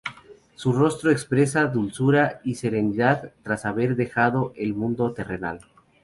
[0.55, 5.59] Su rostro expresa dulzura y serenidad tras haber dejado el mundo terrenal.